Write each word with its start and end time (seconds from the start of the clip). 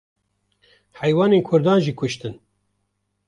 heywanên 1.01 1.41
Kurdan 1.47 1.79
jî 1.85 1.93
kuştin. 1.99 2.33